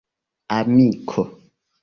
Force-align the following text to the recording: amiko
amiko 0.57 1.23